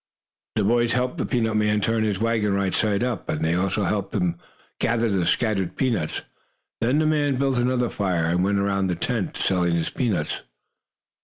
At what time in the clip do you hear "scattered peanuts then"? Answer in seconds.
5.27-6.97